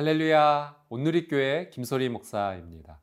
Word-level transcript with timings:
할렐루야, 0.00 0.76
온누리교회 0.88 1.68
김소리 1.68 2.08
목사입니다. 2.08 3.02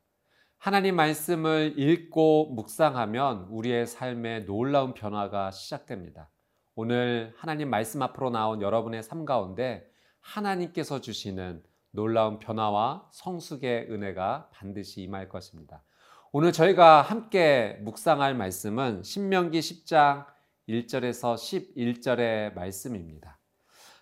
하나님 0.58 0.96
말씀을 0.96 1.74
읽고 1.76 2.46
묵상하면 2.46 3.46
우리의 3.48 3.86
삶에 3.86 4.40
놀라운 4.40 4.92
변화가 4.92 5.52
시작됩니다. 5.52 6.30
오늘 6.74 7.32
하나님 7.36 7.70
말씀 7.70 8.02
앞으로 8.02 8.30
나온 8.30 8.60
여러분의 8.60 9.04
삶 9.04 9.24
가운데 9.24 9.88
하나님께서 10.18 11.00
주시는 11.00 11.62
놀라운 11.92 12.40
변화와 12.40 13.08
성숙의 13.12 13.86
은혜가 13.88 14.50
반드시 14.52 15.02
임할 15.02 15.28
것입니다. 15.28 15.84
오늘 16.32 16.50
저희가 16.50 17.02
함께 17.02 17.78
묵상할 17.82 18.34
말씀은 18.34 19.04
신명기 19.04 19.60
10장 19.60 20.26
1절에서 20.68 21.36
11절의 21.36 22.54
말씀입니다. 22.54 23.38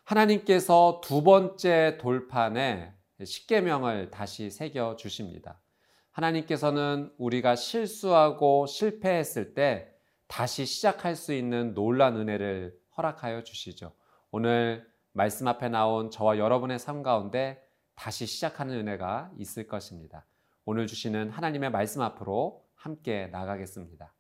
하나님께서 0.05 1.03
두 1.05 1.23
번째 1.23 1.99
돌판에 2.01 2.95
십계명을 3.23 4.11
다시 4.11 4.51
새겨 4.51 4.97
주십니다. 4.97 5.61
하나님께서는 6.17 7.13
우리가 7.19 7.57
실수하고 7.57 8.67
실패했을 8.67 9.53
때 9.55 9.93
다시 10.29 10.65
시작할 10.65 11.15
수 11.15 11.35
있는 11.35 11.75
놀란 11.75 12.17
은혜를 12.17 12.75
허락하여 12.97 13.43
주시죠. 13.43 13.93
오늘 14.31 14.87
말씀 15.13 15.47
앞에 15.47 15.69
나온 15.69 16.11
저와 16.11 16.39
여러분의 16.39 16.79
삶 16.79 17.03
가운데 17.03 17.63
다시 17.95 18.27
시작하는 18.27 18.75
은혜가 18.75 19.31
있을 19.39 19.67
것입니다. 19.67 20.27
오늘 20.65 20.87
주시는 20.87 21.31
하나님의 21.31 21.71
말씀 21.71 22.01
앞으로 22.01 22.65
함께 22.75 23.29
나가겠습니다. 23.29 24.13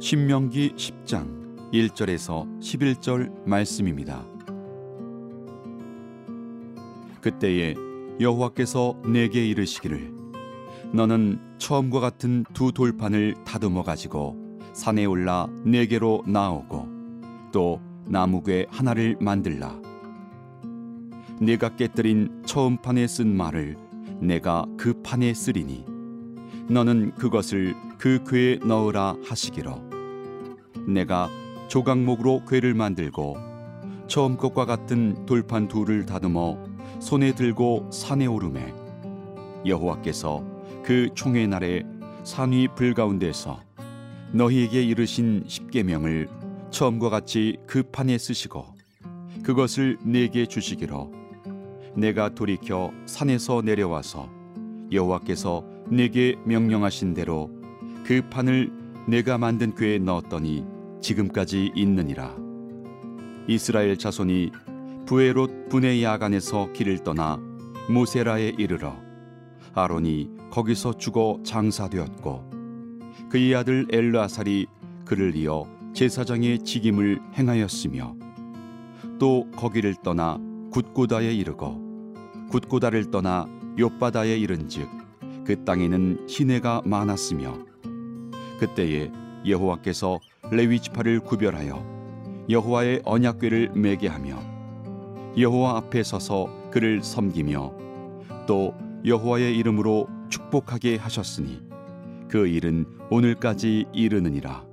신명기 0.00 0.74
10장 0.74 1.41
1절에서 1.72 2.60
11절 2.60 3.46
말씀입니다. 3.46 4.26
그때에 7.22 7.74
여호와께서 8.20 9.00
내게 9.06 9.46
이르시기를 9.46 10.12
너는 10.92 11.40
처음과 11.56 12.00
같은 12.00 12.44
두 12.52 12.72
돌판을 12.72 13.36
다듬어 13.44 13.84
가지고 13.84 14.36
산에 14.74 15.06
올라 15.06 15.48
내게로 15.64 16.24
나오고 16.26 16.88
또 17.52 17.80
나무괴 18.06 18.66
하나를 18.68 19.16
만들라 19.20 19.80
내가 21.40 21.74
깨뜨린 21.76 22.42
처음 22.44 22.76
판에 22.76 23.06
쓴 23.06 23.34
말을 23.34 23.76
내가 24.20 24.66
그 24.76 25.00
판에 25.02 25.32
쓰리니 25.32 25.86
너는 26.68 27.14
그것을 27.14 27.74
그 27.96 28.22
궤에 28.28 28.56
넣으라 28.56 29.16
하시기로 29.24 29.90
내가 30.86 31.30
조각목으로 31.72 32.44
궤를 32.44 32.74
만들고 32.74 33.38
처음 34.06 34.36
것과 34.36 34.66
같은 34.66 35.24
돌판 35.24 35.68
둘을 35.68 36.04
다듬어 36.04 36.58
손에 37.00 37.34
들고 37.34 37.88
산에 37.90 38.26
오르매 38.26 38.74
여호와께서 39.64 40.44
그 40.84 41.08
총회 41.14 41.46
날에 41.46 41.82
산위 42.24 42.68
불 42.76 42.92
가운데서 42.92 43.58
너희에게 44.32 44.82
이르신 44.82 45.44
십계명을 45.46 46.28
처음과 46.68 47.08
같이 47.08 47.56
그 47.66 47.82
판에 47.84 48.18
쓰시고 48.18 48.66
그것을 49.42 49.96
내게 50.04 50.44
주시기로 50.44 51.10
내가 51.96 52.34
돌이켜 52.34 52.92
산에서 53.06 53.62
내려와서 53.62 54.28
여호와께서 54.92 55.64
내게 55.88 56.36
명령하신 56.44 57.14
대로 57.14 57.50
그 58.04 58.20
판을 58.28 58.70
내가 59.08 59.38
만든 59.38 59.74
궤에 59.74 59.98
넣었더니 60.00 60.71
지금까지 61.02 61.72
있느니라. 61.74 62.34
이스라엘 63.48 63.98
자손이 63.98 64.52
부에롯 65.06 65.68
분의 65.68 66.02
야간에서 66.02 66.72
길을 66.72 67.00
떠나 67.00 67.38
모세라에 67.88 68.54
이르러 68.56 68.94
아론이 69.74 70.30
거기서 70.50 70.96
죽어 70.96 71.38
장사되었고 71.44 72.50
그의 73.28 73.54
아들 73.54 73.86
엘르아살이 73.90 74.66
그를 75.04 75.34
이어 75.34 75.66
제사장의 75.94 76.60
직임을 76.60 77.20
행하였으며 77.34 78.16
또 79.18 79.50
거기를 79.56 79.94
떠나 80.02 80.38
굿고다에 80.70 81.34
이르고 81.34 82.14
굿고다를 82.50 83.10
떠나 83.10 83.46
욥바다에 83.76 84.40
이른즉 84.40 84.88
그 85.44 85.64
땅에는 85.64 86.28
시내가 86.28 86.82
많았으며 86.84 87.58
그때에 88.58 89.10
여호와께서 89.46 90.20
레위 90.50 90.80
지파를 90.80 91.20
구별하여 91.20 91.84
여호와의 92.48 93.02
언약궤를 93.04 93.72
매게 93.74 94.08
하며 94.08 94.38
여호와 95.36 95.76
앞에 95.78 96.02
서서 96.02 96.70
그를 96.70 97.02
섬기며 97.02 97.72
또 98.46 98.74
여호와의 99.04 99.56
이름으로 99.56 100.08
축복하게 100.28 100.96
하셨으니 100.96 101.62
그 102.28 102.46
일은 102.46 102.86
오늘까지 103.10 103.86
이르느니라. 103.92 104.64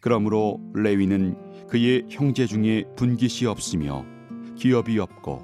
그러므로 0.00 0.60
레위는 0.74 1.66
그의 1.68 2.06
형제 2.08 2.46
중에 2.46 2.84
분깃이 2.96 3.46
없으며 3.46 4.04
기업이 4.56 4.98
없고 4.98 5.42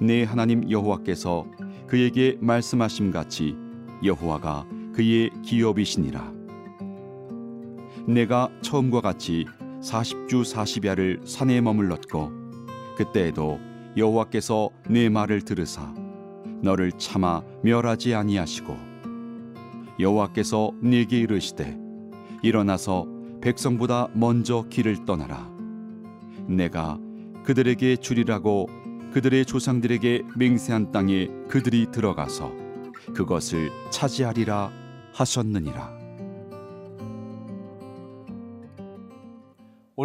내 0.00 0.24
하나님 0.24 0.70
여호와께서 0.70 1.46
그에게 1.86 2.36
말씀하심 2.40 3.10
같이 3.10 3.56
여호와가 4.04 4.66
그의 4.94 5.30
기업이시니라 5.42 6.35
내가 8.06 8.48
처음과 8.62 9.00
같이 9.00 9.46
40주 9.82 10.42
40야를 10.44 11.26
산에 11.26 11.60
머물렀고 11.60 12.30
그때에도 12.96 13.58
여호와께서 13.96 14.70
내 14.88 15.08
말을 15.08 15.42
들으사 15.42 15.92
너를 16.62 16.92
참아 16.92 17.42
멸하지 17.62 18.14
아니하시고 18.14 18.76
여호와께서 19.98 20.72
네게 20.80 21.18
이르시되 21.20 21.76
일어나서 22.42 23.06
백성보다 23.40 24.08
먼저 24.12 24.64
길을 24.68 25.04
떠나라. 25.04 25.50
내가 26.46 26.98
그들에게 27.44 27.96
주리라고 27.96 28.68
그들의 29.12 29.46
조상들에게 29.46 30.22
맹세한 30.36 30.92
땅에 30.92 31.28
그들이 31.48 31.90
들어가서 31.90 32.52
그것을 33.14 33.70
차지하리라 33.90 34.70
하셨느니라 35.12 36.05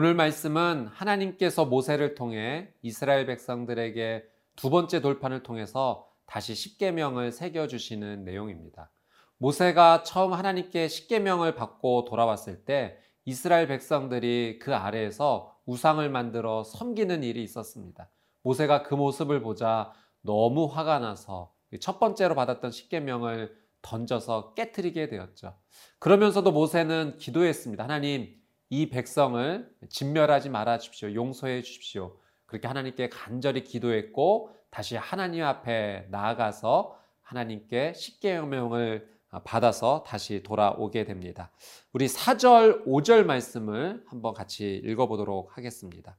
오늘 0.02 0.16
말씀은 0.16 0.88
하나님께서 0.88 1.66
모세를 1.66 2.16
통해 2.16 2.74
이스라엘 2.82 3.28
백성들에게 3.28 4.24
두 4.56 4.72
번째 4.72 5.00
돌판을 5.00 5.44
통해서 5.44 6.08
다시 6.26 6.56
십계명을 6.56 7.32
새겨 7.32 7.68
주시는 7.68 8.24
내용입니다. 8.24 8.90
모세가 9.38 10.02
처음 10.02 10.34
하나님께 10.34 10.88
십계명을 10.88 11.54
받고 11.54 12.06
돌아왔을 12.06 12.66
때 12.66 12.98
이스라엘 13.26 13.68
백성들이 13.68 14.58
그 14.60 14.74
아래에서 14.74 15.56
우상을 15.68 16.10
만들어 16.10 16.64
섬기는 16.64 17.22
일이 17.22 17.44
있었습니다. 17.44 18.10
모세가 18.42 18.82
그 18.82 18.96
모습을 18.96 19.44
보자 19.44 19.94
너무 20.22 20.66
화가 20.66 20.98
나서 20.98 21.54
첫 21.80 22.00
번째로 22.00 22.34
받았던 22.34 22.72
십계명을 22.72 23.56
던져서 23.84 24.56
깨뜨리게 24.56 25.10
되었죠. 25.10 25.54
그러면서도 26.00 26.52
모세는 26.52 27.20
기도했습니다. 27.20 27.84
하나님, 27.84 28.41
이 28.74 28.90
백성을 28.90 29.70
진멸하지 29.90 30.48
말아 30.48 30.78
주십시오. 30.78 31.14
용서해 31.14 31.62
주십시오. 31.62 32.16
그렇게 32.46 32.70
하나님께 32.70 33.10
간절히 33.10 33.66
기도했고 33.66 34.50
다시 34.70 34.96
하나님 34.96 35.44
앞에 35.44 36.08
나아가서 36.10 36.98
하나님께 37.22 37.92
십계명을 37.94 39.10
받아서 39.44 40.06
다시 40.08 40.42
돌아오게 40.42 41.04
됩니다. 41.04 41.52
우리 41.92 42.08
4절, 42.08 42.86
5절 42.86 43.26
말씀을 43.26 44.06
한번 44.08 44.34
같이 44.34 44.82
읽어보도록 44.86 45.58
하겠습니다. 45.58 46.18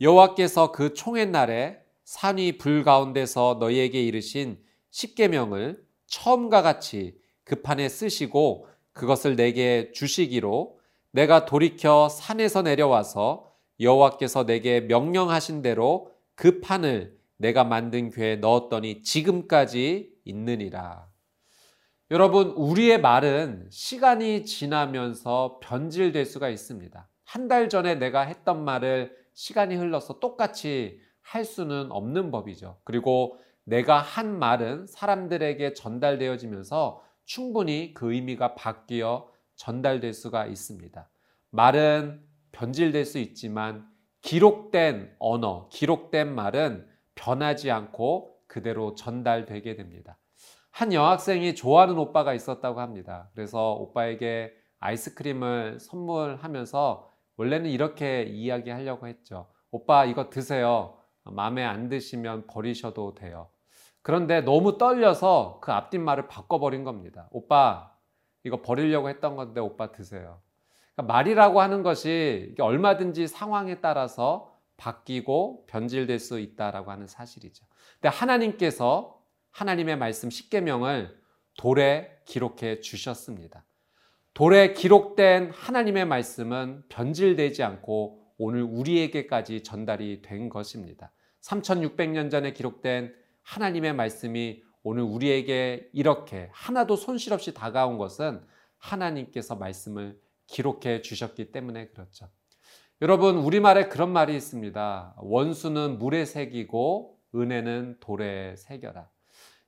여호와께서 0.00 0.70
그 0.70 0.94
총의 0.94 1.26
날에 1.26 1.82
산위 2.04 2.58
불 2.58 2.84
가운데서 2.84 3.56
너희에게 3.58 4.00
이르신 4.04 4.62
십계명을 4.90 5.84
처음과 6.06 6.62
같이 6.62 7.20
그 7.42 7.60
판에 7.62 7.88
쓰시고 7.88 8.68
그것을 8.92 9.34
내게 9.34 9.90
주시기로 9.90 10.75
내가 11.16 11.46
돌이켜 11.46 12.10
산에서 12.10 12.60
내려와서 12.60 13.50
여호와께서 13.80 14.44
내게 14.44 14.82
명령하신 14.82 15.62
대로 15.62 16.12
그 16.34 16.60
판을 16.60 17.16
내가 17.38 17.64
만든 17.64 18.10
괴에 18.10 18.36
넣었더니 18.36 19.02
지금까지 19.02 20.12
있느니라. 20.26 21.08
여러분, 22.10 22.48
우리의 22.50 23.00
말은 23.00 23.68
시간이 23.70 24.44
지나면서 24.44 25.58
변질될 25.62 26.26
수가 26.26 26.50
있습니다. 26.50 27.08
한 27.24 27.48
달 27.48 27.70
전에 27.70 27.94
내가 27.94 28.20
했던 28.20 28.62
말을 28.62 29.16
시간이 29.32 29.74
흘러서 29.74 30.20
똑같이 30.20 31.00
할 31.22 31.46
수는 31.46 31.90
없는 31.92 32.30
법이죠. 32.30 32.76
그리고 32.84 33.38
내가 33.64 33.98
한 33.98 34.38
말은 34.38 34.86
사람들에게 34.86 35.72
전달되어지면서 35.72 37.02
충분히 37.24 37.94
그 37.94 38.12
의미가 38.12 38.54
바뀌어 38.54 39.28
전달될 39.56 40.12
수가 40.12 40.46
있습니다. 40.46 41.08
말은 41.50 42.22
변질될 42.52 43.04
수 43.04 43.18
있지만 43.18 43.86
기록된 44.22 45.14
언어, 45.18 45.68
기록된 45.70 46.34
말은 46.34 46.88
변하지 47.14 47.70
않고 47.70 48.36
그대로 48.46 48.94
전달되게 48.94 49.76
됩니다. 49.76 50.18
한 50.70 50.92
여학생이 50.92 51.54
좋아하는 51.54 51.96
오빠가 51.98 52.34
있었다고 52.34 52.80
합니다. 52.80 53.30
그래서 53.34 53.72
오빠에게 53.72 54.52
아이스크림을 54.78 55.80
선물하면서 55.80 57.10
원래는 57.36 57.70
이렇게 57.70 58.22
이야기하려고 58.24 59.06
했죠. 59.06 59.48
오빠 59.70 60.04
이거 60.04 60.30
드세요. 60.30 60.98
마음에 61.24 61.64
안 61.64 61.88
드시면 61.88 62.46
버리셔도 62.46 63.14
돼요. 63.14 63.48
그런데 64.02 64.40
너무 64.40 64.78
떨려서 64.78 65.58
그 65.62 65.72
앞뒷 65.72 66.00
말을 66.00 66.28
바꿔버린 66.28 66.84
겁니다. 66.84 67.28
오빠 67.30 67.95
이거 68.46 68.62
버리려고 68.62 69.08
했던 69.08 69.34
건데 69.34 69.60
오빠 69.60 69.90
드세요. 69.90 70.40
그러니까 70.94 71.12
말이라고 71.12 71.60
하는 71.60 71.82
것이 71.82 72.54
얼마든지 72.60 73.26
상황에 73.26 73.80
따라서 73.80 74.56
바뀌고 74.76 75.66
변질될 75.66 76.20
수 76.20 76.38
있다라고 76.38 76.92
하는 76.92 77.08
사실이죠. 77.08 77.66
근데 77.94 78.08
하나님께서 78.08 79.20
하나님의 79.50 79.96
말씀 79.96 80.28
10계명을 80.28 81.12
돌에 81.56 82.20
기록해 82.24 82.80
주셨습니다. 82.82 83.64
돌에 84.32 84.74
기록된 84.74 85.50
하나님의 85.50 86.04
말씀은 86.04 86.84
변질되지 86.88 87.64
않고 87.64 88.20
오늘 88.38 88.62
우리에게까지 88.62 89.64
전달이 89.64 90.22
된 90.22 90.50
것입니다. 90.50 91.10
3600년 91.40 92.30
전에 92.30 92.52
기록된 92.52 93.12
하나님의 93.42 93.94
말씀이 93.94 94.62
오늘 94.88 95.02
우리에게 95.02 95.90
이렇게 95.92 96.48
하나도 96.52 96.94
손실 96.94 97.32
없이 97.32 97.52
다가온 97.52 97.98
것은 97.98 98.40
하나님께서 98.78 99.56
말씀을 99.56 100.16
기록해 100.46 101.02
주셨기 101.02 101.50
때문에 101.50 101.88
그렇죠. 101.88 102.28
여러분, 103.02 103.36
우리말에 103.36 103.88
그런 103.88 104.12
말이 104.12 104.36
있습니다. 104.36 105.16
원수는 105.18 105.98
물에 105.98 106.24
새기고 106.24 107.18
은혜는 107.34 107.96
돌에 107.98 108.54
새겨라. 108.54 109.10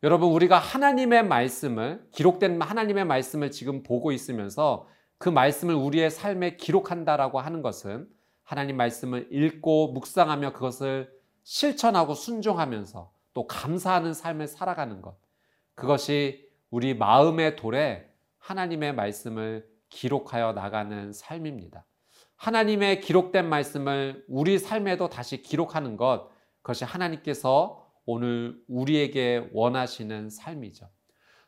여러분, 0.05 0.31
우리가 0.31 0.57
하나님의 0.57 1.27
말씀을, 1.27 2.07
기록된 2.13 2.63
하나님의 2.63 3.05
말씀을 3.05 3.51
지금 3.51 3.83
보고 3.83 4.13
있으면서 4.13 4.87
그 5.19 5.29
말씀을 5.29 5.75
우리의 5.75 6.13
삶에 6.13 6.57
기록한다라고 6.59 7.41
하는 7.41 7.61
것은 7.61 8.07
하나님 8.45 8.77
말씀을 8.77 9.27
읽고 9.33 9.95
묵상하며 9.95 10.53
그것을 10.53 11.11
실천하고 11.43 12.15
순종하면서 12.15 13.18
또 13.39 13.47
감사하는 13.47 14.15
삶을 14.15 14.49
살아가는 14.49 15.01
것. 15.01 15.17
그것이 15.77 16.51
우리 16.71 16.93
마음의 16.93 17.55
돌에 17.55 18.13
하나님의 18.39 18.97
말씀을 18.97 19.65
기록하여 19.91 20.55
나가는 20.55 21.13
삶입니다. 21.13 21.87
하나님의 22.35 23.01
기록된 23.01 23.49
말씀을 23.49 24.25
우리 24.27 24.59
삶에도 24.59 25.09
다시 25.09 25.41
기록하는 25.41 25.97
것, 25.97 26.31
그것이 26.63 26.85
하나님께서 26.85 27.89
오늘 28.07 28.61
우리에게 28.67 29.51
원하시는 29.53 30.31
삶이죠. 30.31 30.89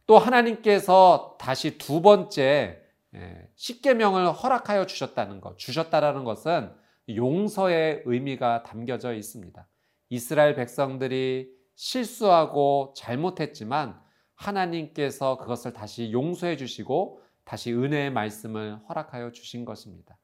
또 0.06 0.16
하나님께서 0.16 1.36
다시 1.40 1.76
두 1.76 2.02
번째 2.02 2.82
예, 3.16 3.48
십계명을 3.56 4.30
허락하여 4.30 4.86
주셨다는 4.86 5.40
것, 5.40 5.58
주셨다라는 5.58 6.22
것은 6.22 6.72
용서의 7.12 8.02
의미가 8.04 8.62
담겨져 8.62 9.12
있습니다. 9.12 9.66
이스라엘 10.10 10.54
백성들이 10.54 11.59
실수하고 11.80 12.92
잘못했지만 12.94 13.98
하나님께서 14.34 15.38
그것을 15.38 15.72
다시 15.72 16.12
용서해 16.12 16.58
주시고 16.58 17.22
다시 17.44 17.72
은혜의 17.72 18.12
말씀을 18.12 18.78
허락하여 18.86 19.32
주신 19.32 19.64
것입니다. 19.64 20.18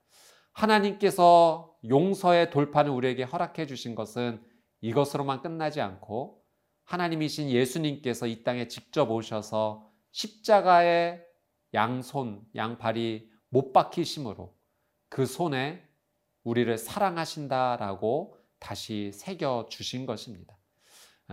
하나님께서 0.53 1.75
용서의 1.88 2.50
돌판을 2.50 2.91
우리에게 2.91 3.23
허락해 3.23 3.67
주신 3.67 3.94
것은 3.94 4.43
이것으로만 4.82 5.41
끝나지 5.41 5.81
않고 5.81 6.43
하나님이신 6.85 7.49
예수님께서 7.49 8.26
이 8.26 8.44
땅에 8.44 8.69
직접 8.69 9.11
오셔서 9.11 9.91
십자가의 10.12 11.25
양손, 11.73 12.43
양발이 12.55 13.31
못 13.49 13.73
박히심으로 13.73 14.55
그 15.09 15.25
손에 15.25 15.82
우리를 16.44 16.76
사랑하신다라고 16.76 18.37
다시 18.59 19.11
새겨 19.14 19.69
주신 19.70 20.05
것입니다. 20.05 20.56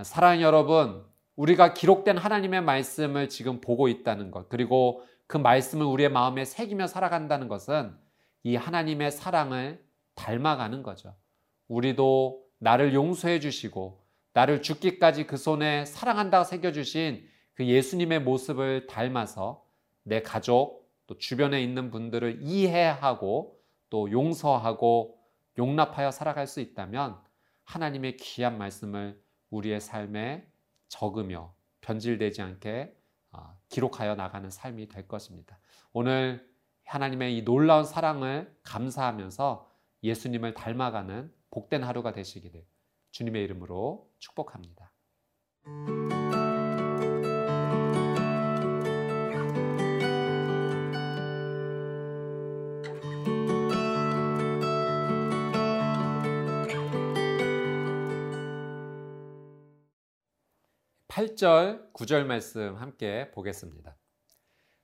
사랑 0.01 0.41
여러분, 0.41 1.05
우리가 1.35 1.73
기록된 1.73 2.17
하나님의 2.17 2.61
말씀을 2.61 3.29
지금 3.29 3.61
보고 3.61 3.87
있다는 3.87 4.31
것, 4.31 4.49
그리고 4.49 5.03
그 5.27 5.37
말씀을 5.37 5.85
우리의 5.85 6.09
마음에 6.09 6.45
새기며 6.45 6.87
살아간다는 6.87 7.47
것은 7.47 7.95
이 8.43 8.55
하나님의 8.55 9.11
사랑을 9.11 9.83
닮아가는 10.15 10.83
거죠. 10.83 11.15
우리도 11.67 12.43
나를 12.59 12.93
용서해 12.93 13.39
주시고 13.39 14.03
나를 14.33 14.61
죽기까지 14.61 15.27
그 15.27 15.37
손에 15.37 15.85
사랑한다고 15.85 16.43
새겨주신 16.43 17.27
그 17.53 17.65
예수님의 17.65 18.21
모습을 18.21 18.87
닮아서 18.87 19.63
내 20.03 20.21
가족 20.21 20.89
또 21.07 21.17
주변에 21.17 21.61
있는 21.61 21.91
분들을 21.91 22.39
이해하고 22.41 23.59
또 23.89 24.11
용서하고 24.11 25.17
용납하여 25.57 26.11
살아갈 26.11 26.47
수 26.47 26.61
있다면 26.61 27.17
하나님의 27.63 28.17
귀한 28.17 28.57
말씀을 28.57 29.21
우리의 29.53 29.79
삶에 29.79 30.47
적으며 30.87 31.53
변질되지 31.81 32.41
않게 32.41 32.95
어, 33.31 33.57
기록하여 33.69 34.15
나가는 34.15 34.49
삶이 34.49 34.87
될 34.87 35.07
것입니다. 35.07 35.59
오늘 35.91 36.47
하나님의 36.85 37.37
이 37.37 37.43
놀라운 37.43 37.85
사랑을 37.85 38.55
감사하면서 38.63 39.71
예수님을 40.03 40.53
닮아가는 40.53 41.33
복된 41.49 41.83
하루가 41.83 42.11
되시기를 42.11 42.65
주님의 43.11 43.43
이름으로 43.43 44.09
축복합니다. 44.19 44.91
8절 61.13 61.93
9절 61.93 62.25
말씀 62.25 62.75
함께 62.75 63.29
보겠습니다. 63.35 63.95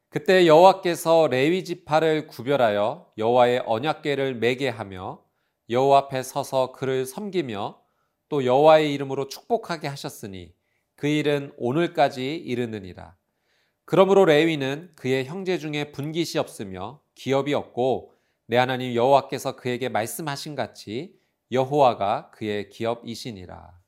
그때 0.09 0.45
여호와께서 0.45 1.27
레위 1.27 1.63
지파를 1.63 2.27
구별하여 2.27 3.11
여호와의 3.17 3.63
언약궤를 3.65 4.35
매게 4.35 4.69
하며 4.69 5.23
여호와 5.71 5.97
앞에 5.97 6.21
서서 6.21 6.71
그를 6.73 7.07
섬기며 7.07 7.81
또 8.27 8.45
여호와의 8.45 8.93
이름으로 8.93 9.27
축복하게 9.27 9.87
하셨으니 9.87 10.53
그 10.95 11.07
일은 11.07 11.51
오늘까지 11.57 12.35
이르느니라. 12.35 13.17
그러므로 13.85 14.25
레위는 14.25 14.91
그의 14.95 15.25
형제 15.25 15.57
중에 15.57 15.91
분깃이 15.91 16.37
없으며 16.37 17.01
기업이 17.15 17.55
없고 17.55 18.13
내 18.45 18.57
하나님 18.57 18.93
여호와께서 18.93 19.55
그에게 19.55 19.89
말씀하신 19.89 20.53
같이 20.53 21.15
여호와가 21.51 22.29
그의 22.29 22.69
기업이시니라. 22.69 23.78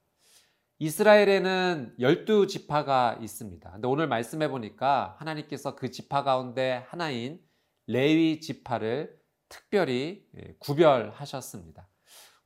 이스라엘에는 0.82 1.94
열두 2.00 2.48
지파가 2.48 3.20
있습니다. 3.22 3.72
근데 3.72 3.88
오늘 3.88 4.08
말씀해 4.08 4.50
보니까 4.50 5.16
하나님께서 5.20 5.76
그 5.76 5.92
지파 5.92 6.24
가운데 6.24 6.84
하나인 6.88 7.40
레위 7.86 8.40
지파를 8.40 9.16
특별히 9.48 10.26
예, 10.36 10.56
구별하셨습니다. 10.58 11.88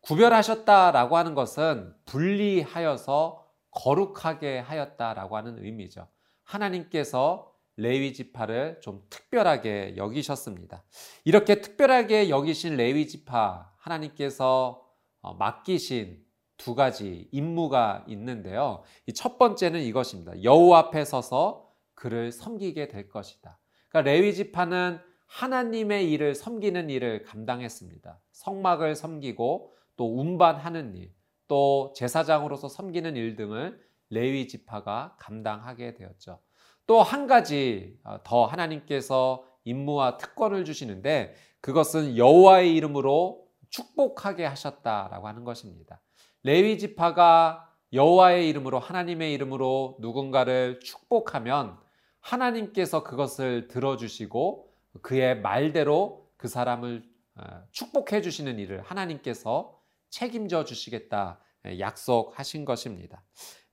구별하셨다라고 0.01 1.15
하는 1.15 1.33
것은 1.33 1.95
분리하여서 2.03 3.41
거룩하게 3.71 4.59
하였다라고 4.59 5.37
하는 5.37 5.63
의미죠. 5.63 6.05
하나님께서 6.43 7.53
레위 7.77 8.13
지파를 8.13 8.81
좀 8.81 9.01
특별하게 9.09 9.95
여기셨습니다. 9.95 10.83
이렇게 11.23 11.61
특별하게 11.61 12.27
여기신 12.27 12.75
레위 12.75 13.07
지파 13.07 13.71
하나님께서 13.77 14.85
어, 15.21 15.35
맡기신 15.35 16.24
두 16.57 16.75
가지 16.75 17.27
임무가 17.31 18.05
있는데요. 18.07 18.83
첫 19.13 19.37
번째는 19.37 19.81
이것입니다. 19.81 20.43
여호와 20.43 20.79
앞에 20.79 21.05
서서 21.05 21.69
그를 21.93 22.31
섬기게 22.31 22.87
될 22.87 23.09
것이다. 23.09 23.59
그러니까 23.89 24.11
레위 24.11 24.33
지파는 24.33 24.99
하나님의 25.27 26.11
일을 26.11 26.35
섬기는 26.35 26.89
일을 26.89 27.23
감당했습니다. 27.23 28.19
성막을 28.31 28.95
섬기고 28.95 29.73
또 29.95 30.19
운반하는 30.19 30.95
일, 30.95 31.13
또 31.47 31.93
제사장으로서 31.95 32.69
섬기는 32.69 33.15
일 33.15 33.35
등을 33.35 33.79
레위 34.09 34.47
지파가 34.47 35.15
감당하게 35.19 35.95
되었죠. 35.95 36.39
또 36.87 37.01
한 37.01 37.27
가지 37.27 37.97
어, 38.03 38.19
더 38.23 38.45
하나님께서 38.45 39.43
임무와 39.63 40.17
특권을 40.17 40.65
주시는데 40.65 41.33
그것은 41.61 42.17
여호와의 42.17 42.75
이름으로 42.75 43.47
축복하게 43.69 44.45
하셨다라고 44.45 45.27
하는 45.27 45.43
것입니다. 45.43 46.01
레위 46.45 46.77
지파가 46.77 47.67
여호와의 47.91 48.47
이름으로 48.49 48.77
하나님의 48.77 49.33
이름으로 49.33 49.97
누군가를 49.99 50.79
축복하면 50.79 51.75
하나님께서 52.19 53.01
그것을 53.01 53.67
들어주시고 53.67 54.71
그의 55.01 55.41
말대로 55.41 56.29
그 56.37 56.47
사람을 56.47 57.03
어, 57.37 57.63
축복해 57.71 58.21
주시는 58.21 58.59
일을 58.59 58.83
하나님께서 58.83 59.75
책임져 60.11 60.65
주시겠다 60.65 61.39
예, 61.65 61.79
약속하신 61.79 62.63
것입니다. 62.63 63.23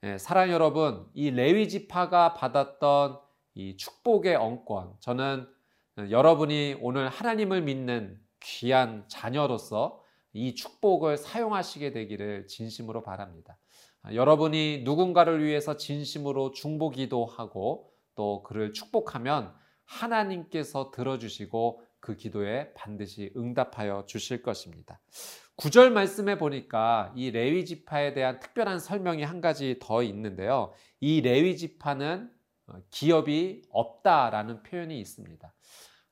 예, 0.01 0.17
사랑 0.17 0.49
여러분, 0.49 1.05
이 1.13 1.29
레위 1.29 1.69
지파가 1.69 2.33
받았던 2.33 3.19
이 3.53 3.77
축복의 3.77 4.35
언권, 4.35 4.95
저는 4.99 5.47
여러분이 6.09 6.77
오늘 6.81 7.07
하나님을 7.07 7.61
믿는 7.61 8.19
귀한 8.39 9.05
자녀로서 9.07 10.02
이 10.33 10.55
축복을 10.55 11.17
사용하시게 11.17 11.91
되기를 11.91 12.47
진심으로 12.47 13.03
바랍니다. 13.03 13.57
아, 14.01 14.13
여러분이 14.13 14.81
누군가를 14.83 15.43
위해서 15.43 15.77
진심으로 15.77 16.51
중보기도 16.51 17.25
하고 17.25 17.91
또 18.15 18.43
그를 18.43 18.73
축복하면 18.73 19.53
하나님께서 19.85 20.91
들어주시고 20.91 21.81
그 21.99 22.15
기도에 22.17 22.73
반드시 22.73 23.31
응답하여 23.37 24.05
주실 24.07 24.43
것입니다. 24.43 24.99
구절 25.55 25.91
말씀에 25.91 26.37
보니까 26.37 27.13
이 27.15 27.31
레위 27.31 27.63
지파에 27.63 28.13
대한 28.13 28.39
특별한 28.39 28.79
설명이 28.79 29.23
한 29.23 29.39
가지 29.39 29.77
더 29.79 30.03
있는데요. 30.03 30.73
이 30.99 31.21
레위 31.21 31.55
지파는 31.55 32.29
어, 32.67 32.73
기업이 32.89 33.63
없다라는 33.69 34.63
표현이 34.63 34.99
있습니다. 34.99 35.53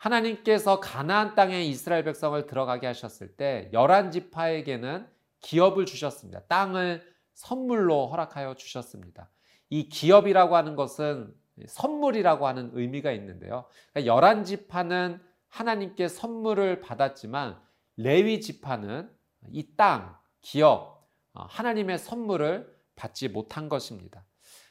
하나님께서 0.02 0.80
가나안 0.80 1.36
땅에 1.36 1.62
이스라엘 1.64 2.04
백성을 2.04 2.46
들어가게 2.48 2.88
하셨을 2.88 3.36
때 3.36 3.70
열한 3.72 4.10
지파에게는 4.10 5.08
기업을 5.42 5.86
주셨습니다. 5.86 6.42
땅을 6.46 7.04
선물로 7.36 8.08
허락하여 8.08 8.56
주셨습니다. 8.56 9.30
이 9.70 9.90
기업이라고 9.90 10.56
하는 10.56 10.76
것은 10.76 11.32
선물이라고 11.68 12.48
하는 12.48 12.72
의미가 12.74 13.12
있는데요. 13.12 13.66
그러니까 13.94 14.12
열한 14.12 14.44
지파는 14.44 15.22
하나님께 15.50 16.08
선물을 16.08 16.82
받았지만 16.82 17.62
레위 17.98 18.42
지파는 18.42 19.08
이 19.52 19.76
땅, 19.76 20.18
기업, 20.42 21.08
어, 21.34 21.44
하나님의 21.44 22.00
선물을 22.00 22.76
받지 22.96 23.30
못한 23.30 23.70
것입니다. 23.70 24.26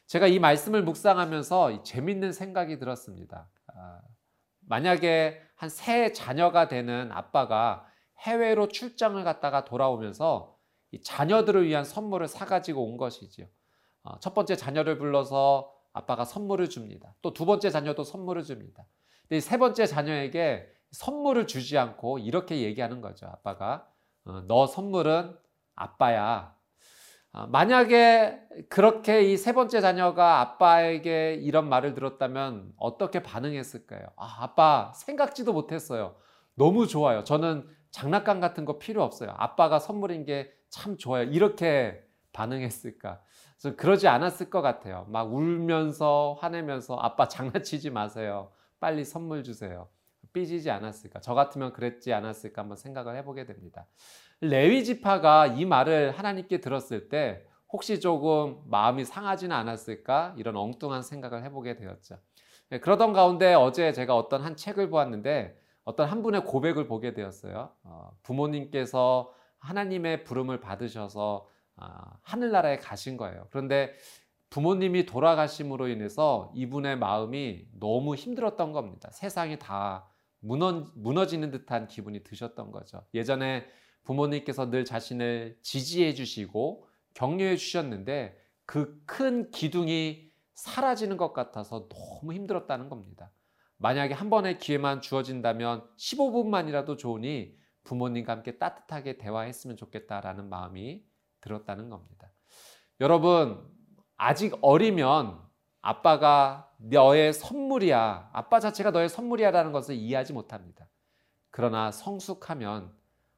제가 0.06 0.26
이 0.26 0.40
말씀을 0.40 0.82
묵상하면서 0.82 1.84
재밌는 1.84 2.32
생각이 2.32 2.80
들었습니다. 2.80 3.49
아, 4.70 4.76
만약에 4.76 5.40
한 5.56 5.68
세 5.68 6.12
자녀가 6.12 6.68
되는 6.68 7.10
아빠가 7.12 7.86
해외로 8.20 8.68
출장을 8.68 9.22
갔다가 9.24 9.64
돌아오면서 9.64 10.56
자녀들을 11.04 11.66
위한 11.66 11.84
선물을 11.84 12.28
사가지고 12.28 12.84
온 12.90 12.96
것이지요. 12.96 13.46
어, 14.04 14.18
첫 14.20 14.34
번째 14.34 14.56
자녀를 14.56 14.98
불러서 14.98 15.72
아빠가 15.92 16.24
선물을 16.24 16.68
줍니다. 16.70 17.14
또 17.22 17.32
두 17.34 17.44
번째 17.46 17.70
자녀도 17.70 18.04
선물을 18.04 18.42
줍니다. 18.44 18.86
근데 19.28 19.40
세 19.40 19.58
번째 19.58 19.86
자녀에게 19.86 20.66
선물을 20.92 21.46
주지 21.46 21.78
않고 21.78 22.18
이렇게 22.18 22.60
얘기하는 22.62 23.00
거죠. 23.00 23.26
아빠가 23.26 23.88
어, 24.24 24.42
너 24.46 24.66
선물은 24.66 25.36
아빠야. 25.74 26.54
어, 27.32 27.46
만약에 27.46 28.40
그렇게 28.68 29.22
이 29.32 29.37
세 29.37 29.52
번째 29.52 29.80
자녀가 29.80 30.40
아빠에게 30.40 31.34
이런 31.34 31.68
말을 31.68 31.94
들었다면 31.94 32.72
어떻게 32.76 33.22
반응했을까요? 33.22 34.02
아, 34.16 34.38
아빠 34.40 34.92
생각지도 34.94 35.52
못했어요. 35.52 36.16
너무 36.56 36.87
좋아요. 36.88 37.22
저는 37.25 37.66
장난감 37.92 38.40
같은 38.40 38.64
거 38.64 38.78
필요 38.78 39.02
없어요. 39.04 39.34
아빠가 39.37 39.78
선물인 39.78 40.25
게 40.25 40.52
참 40.70 40.96
좋아요. 40.96 41.25
이렇게 41.25 42.00
반응했을까? 42.32 43.20
그래서 43.60 43.76
그러지 43.76 44.06
않았을 44.06 44.50
것 44.50 44.62
같아요. 44.62 45.04
막 45.08 45.34
울면서 45.34 46.37
화내면서 46.40 46.94
아빠 46.96 47.26
장난치지 47.26 47.90
마세요. 47.90 48.52
빨리 48.78 49.04
선물 49.04 49.42
주세요. 49.42 49.88
삐지지 50.32 50.70
않았을까? 50.70 51.20
저 51.20 51.34
같으면 51.34 51.72
그랬지 51.72 52.12
않았을까? 52.12 52.62
한번 52.62 52.76
생각을 52.76 53.16
해보게 53.16 53.46
됩니다. 53.46 53.87
레위 54.40 54.84
지파가 54.84 55.46
이 55.46 55.64
말을 55.64 56.12
하나님께 56.12 56.60
들었을 56.60 57.08
때 57.08 57.46
혹시 57.72 58.00
조금 58.00 58.60
마음이 58.66 59.04
상하지는 59.04 59.54
않았을까? 59.54 60.34
이런 60.37 60.56
엉뚱한 60.56 61.02
생각을 61.02 61.44
해보게 61.44 61.76
되었죠. 61.76 62.18
네, 62.70 62.80
그러던 62.80 63.12
가운데 63.12 63.54
어제 63.54 63.92
제가 63.92 64.16
어떤 64.16 64.42
한 64.42 64.56
책을 64.56 64.90
보았는데 64.90 65.58
어떤 65.84 66.08
한 66.08 66.22
분의 66.22 66.44
고백을 66.44 66.87
보게 66.87 67.14
되었어요. 67.14 67.70
어, 67.82 68.10
부모님께서 68.22 69.32
하나님의 69.58 70.25
부름을 70.25 70.60
받으셔서 70.60 71.46
어, 71.76 71.87
하늘나라에 72.22 72.78
가신 72.78 73.16
거예요. 73.16 73.46
그런데 73.50 73.94
부모님이 74.50 75.06
돌아가심으로 75.06 75.88
인해서 75.88 76.50
이분의 76.54 76.99
마음이 76.99 77.66
너무 77.78 78.16
힘들었던 78.16 78.72
겁니다. 78.72 79.10
세상이 79.12 79.58
다 79.58 80.09
무너, 80.40 80.90
무너지는 80.94 81.50
듯한 81.50 81.87
기분이 81.88 82.23
드셨던 82.25 82.73
거죠. 82.73 83.06
예전에 83.14 83.66
부모님께서 84.04 84.70
늘 84.70 84.85
자신을 84.85 85.59
지지해 85.62 86.14
주시고 86.14 86.87
격려해 87.14 87.56
주셨는데 87.56 88.37
그 88.64 89.00
큰 89.04 89.50
기둥이 89.50 90.30
사라지는 90.54 91.16
것 91.16 91.32
같아서 91.32 91.88
너무 91.88 92.32
힘들었다는 92.32 92.88
겁니다. 92.88 93.32
만약에 93.78 94.14
한 94.14 94.30
번의 94.30 94.59
기회만 94.59 95.00
주어진다면 95.00 95.85
15분만이라도 95.97 96.97
좋으니 96.97 97.56
부모님과 97.82 98.32
함께 98.32 98.59
따뜻하게 98.59 99.18
대화했으면 99.18 99.76
좋겠다라는 99.76 100.49
마음이 100.49 101.04
들었다는 101.40 101.90
겁니다. 101.90 102.32
여러분, 103.00 103.66
아직 104.16 104.56
어리면 104.61 105.40
아빠가 105.82 106.70
너의 106.78 107.32
선물이야. 107.32 108.30
아빠 108.32 108.60
자체가 108.60 108.90
너의 108.90 109.08
선물이야라는 109.08 109.72
것을 109.72 109.94
이해하지 109.94 110.32
못합니다. 110.32 110.87
그러나 111.50 111.90
성숙하면 111.90 112.92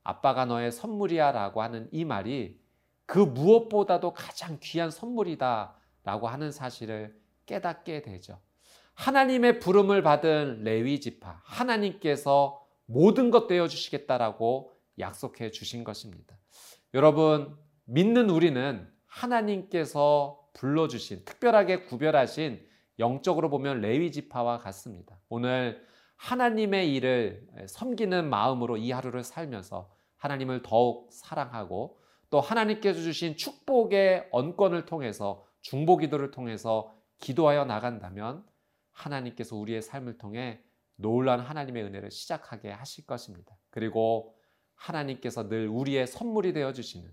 아빠가 0.04 0.44
너의 0.44 0.72
선물이야 0.72 1.32
라고 1.32 1.62
하는 1.62 1.88
이 1.92 2.04
말이 2.04 2.60
그 3.06 3.18
무엇보다도 3.18 4.12
가장 4.14 4.58
귀한 4.60 4.90
선물이다 4.90 5.74
라고 6.04 6.28
하는 6.28 6.50
사실을 6.50 7.20
깨닫게 7.46 8.02
되죠. 8.02 8.40
하나님의 8.94 9.58
부름을 9.58 10.02
받은 10.02 10.62
레위 10.64 11.00
지파, 11.00 11.40
하나님께서 11.44 12.64
모든 12.86 13.30
것 13.30 13.46
되어 13.46 13.68
주시겠다라고 13.68 14.72
약속해 14.98 15.50
주신 15.50 15.82
것입니다. 15.84 16.36
여러분, 16.94 17.56
믿는 17.84 18.28
우리는 18.28 18.88
하나님께서 19.06 20.41
불러주신, 20.54 21.24
특별하게 21.24 21.84
구별하신 21.84 22.64
영적으로 22.98 23.50
보면 23.50 23.80
레위 23.80 24.12
지파와 24.12 24.58
같습니다. 24.58 25.18
오늘 25.28 25.84
하나님의 26.16 26.94
일을 26.94 27.48
섬기는 27.66 28.28
마음으로 28.28 28.76
이 28.76 28.92
하루를 28.92 29.24
살면서 29.24 29.90
하나님을 30.16 30.62
더욱 30.62 31.08
사랑하고 31.12 31.98
또 32.30 32.40
하나님께서 32.40 33.00
주신 33.00 33.36
축복의 33.36 34.28
언권을 34.30 34.86
통해서 34.86 35.44
중보 35.60 35.96
기도를 35.96 36.30
통해서 36.30 36.94
기도하여 37.18 37.64
나간다면 37.64 38.44
하나님께서 38.92 39.56
우리의 39.56 39.82
삶을 39.82 40.18
통해 40.18 40.60
놀란 40.96 41.40
하나님의 41.40 41.84
은혜를 41.84 42.10
시작하게 42.10 42.70
하실 42.70 43.04
것입니다. 43.06 43.56
그리고 43.70 44.36
하나님께서 44.74 45.48
늘 45.48 45.68
우리의 45.68 46.06
선물이 46.06 46.52
되어 46.52 46.72
주시는 46.72 47.12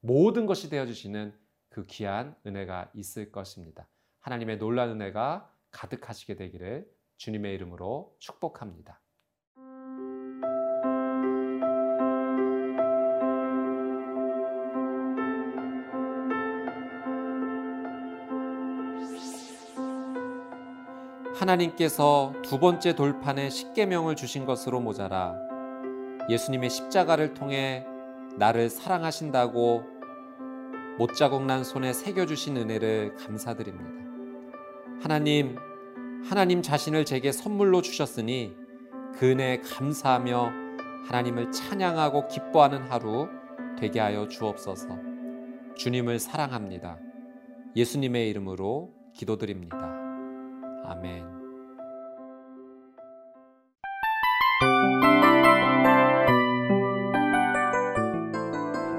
모든 0.00 0.46
것이 0.46 0.70
되어 0.70 0.86
주시는 0.86 1.34
그 1.70 1.86
귀한 1.86 2.36
은혜가 2.46 2.90
있을 2.94 3.32
것입니다. 3.32 3.88
하나님의 4.20 4.58
놀란 4.58 4.90
은혜가 4.90 5.50
가득하시게 5.70 6.34
되기를 6.34 6.86
주님의 7.16 7.54
이름으로 7.54 8.14
축복합니다. 8.18 9.00
하나님께서 21.34 22.34
두 22.42 22.58
번째 22.58 22.94
돌판에 22.94 23.48
십계명을 23.48 24.14
주신 24.14 24.44
것으로 24.44 24.80
모자라 24.80 25.34
예수님의 26.28 26.68
십자가를 26.68 27.32
통해 27.32 27.86
나를 28.36 28.68
사랑하신다고 28.68 29.99
못자국 31.00 31.46
난 31.46 31.64
손에 31.64 31.94
새겨주신 31.94 32.58
은혜를 32.58 33.16
감사드립니다. 33.16 33.88
하나님, 35.02 35.56
하나님 36.28 36.60
자신을 36.60 37.06
제게 37.06 37.32
선물로 37.32 37.80
주셨으니 37.80 38.54
그 39.14 39.30
은혜 39.30 39.60
감사하며 39.60 40.52
하나님을 41.06 41.52
찬양하고 41.52 42.28
기뻐하는 42.28 42.82
하루 42.82 43.30
되게 43.78 43.98
하여 43.98 44.28
주옵소서. 44.28 44.98
주님을 45.74 46.18
사랑합니다. 46.18 46.98
예수님의 47.74 48.28
이름으로 48.28 48.92
기도드립니다. 49.14 49.78
아멘. 50.84 51.39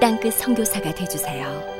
땅끝 0.00 0.34
선교사가 0.34 0.94
되주세요. 0.94 1.77